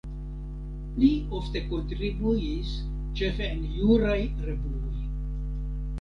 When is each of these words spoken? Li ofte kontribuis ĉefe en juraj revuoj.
Li 1.01 1.09
ofte 1.41 1.61
kontribuis 1.73 2.73
ĉefe 3.21 3.53
en 3.57 3.63
juraj 3.77 4.19
revuoj. 4.49 4.99